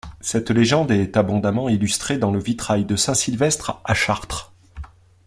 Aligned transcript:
Cette 0.19 0.49
légende 0.49 0.89
est 0.89 1.15
abondamment 1.15 1.69
illustrée 1.69 2.17
dans 2.17 2.31
le 2.31 2.39
vitrail 2.39 2.85
de 2.85 2.95
saint 2.95 3.13
Sylvestre 3.13 3.81
à 3.85 3.93
Chartres. 3.93 4.51